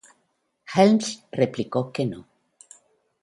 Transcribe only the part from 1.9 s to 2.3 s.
que no.